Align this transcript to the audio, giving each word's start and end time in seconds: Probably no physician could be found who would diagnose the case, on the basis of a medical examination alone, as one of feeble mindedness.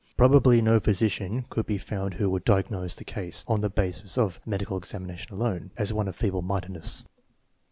Probably 0.17 0.63
no 0.63 0.79
physician 0.79 1.45
could 1.51 1.67
be 1.67 1.77
found 1.77 2.15
who 2.15 2.27
would 2.31 2.43
diagnose 2.43 2.95
the 2.95 3.03
case, 3.03 3.45
on 3.47 3.61
the 3.61 3.69
basis 3.69 4.17
of 4.17 4.41
a 4.43 4.49
medical 4.49 4.75
examination 4.77 5.31
alone, 5.31 5.69
as 5.77 5.93
one 5.93 6.07
of 6.07 6.15
feeble 6.15 6.41
mindedness. 6.41 7.03